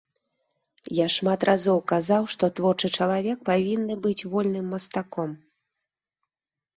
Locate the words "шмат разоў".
1.15-1.77